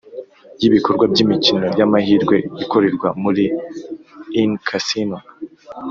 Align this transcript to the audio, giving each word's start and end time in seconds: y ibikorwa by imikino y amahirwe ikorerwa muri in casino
y 0.61 0.63
ibikorwa 0.69 1.05
by 1.11 1.19
imikino 1.23 1.65
y 1.77 1.81
amahirwe 1.87 2.35
ikorerwa 2.63 3.07
muri 3.23 3.43
in 4.41 4.49
casino 4.69 5.17